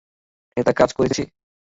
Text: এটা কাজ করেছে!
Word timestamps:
এটা 0.57 0.71
কাজ 0.79 0.89
করেছে! 0.97 1.21